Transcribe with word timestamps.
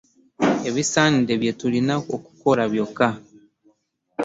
Ebisaanidde 0.67 1.33
bye 1.41 1.51
tulina 1.59 1.93
okukola 2.15 2.63
byokka. 2.71 3.07